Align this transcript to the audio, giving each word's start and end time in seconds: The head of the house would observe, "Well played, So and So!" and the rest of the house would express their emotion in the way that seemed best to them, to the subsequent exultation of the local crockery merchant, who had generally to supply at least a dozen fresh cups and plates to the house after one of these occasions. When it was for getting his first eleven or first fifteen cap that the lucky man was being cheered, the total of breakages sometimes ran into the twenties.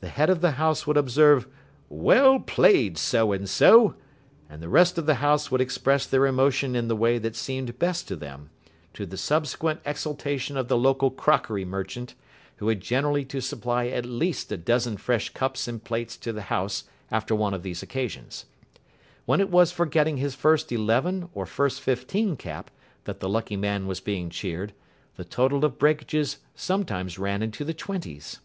The 0.00 0.10
head 0.10 0.28
of 0.28 0.42
the 0.42 0.50
house 0.60 0.86
would 0.86 0.98
observe, 0.98 1.48
"Well 1.88 2.38
played, 2.38 2.98
So 2.98 3.32
and 3.32 3.48
So!" 3.48 3.94
and 4.46 4.60
the 4.60 4.68
rest 4.68 4.98
of 4.98 5.06
the 5.06 5.14
house 5.24 5.50
would 5.50 5.62
express 5.62 6.04
their 6.04 6.26
emotion 6.26 6.76
in 6.76 6.88
the 6.88 6.94
way 6.94 7.16
that 7.16 7.34
seemed 7.34 7.78
best 7.78 8.06
to 8.08 8.14
them, 8.16 8.50
to 8.92 9.06
the 9.06 9.16
subsequent 9.16 9.80
exultation 9.86 10.58
of 10.58 10.68
the 10.68 10.76
local 10.76 11.10
crockery 11.10 11.64
merchant, 11.64 12.14
who 12.56 12.68
had 12.68 12.82
generally 12.82 13.24
to 13.24 13.40
supply 13.40 13.86
at 13.86 14.04
least 14.04 14.52
a 14.52 14.58
dozen 14.58 14.98
fresh 14.98 15.30
cups 15.30 15.66
and 15.66 15.82
plates 15.82 16.18
to 16.18 16.30
the 16.34 16.42
house 16.52 16.84
after 17.10 17.34
one 17.34 17.54
of 17.54 17.62
these 17.62 17.82
occasions. 17.82 18.44
When 19.24 19.40
it 19.40 19.48
was 19.48 19.72
for 19.72 19.86
getting 19.86 20.18
his 20.18 20.34
first 20.34 20.72
eleven 20.72 21.30
or 21.32 21.46
first 21.46 21.80
fifteen 21.80 22.36
cap 22.36 22.70
that 23.04 23.20
the 23.20 23.30
lucky 23.30 23.56
man 23.56 23.86
was 23.86 24.00
being 24.00 24.28
cheered, 24.28 24.74
the 25.16 25.24
total 25.24 25.64
of 25.64 25.78
breakages 25.78 26.36
sometimes 26.54 27.18
ran 27.18 27.42
into 27.42 27.64
the 27.64 27.72
twenties. 27.72 28.40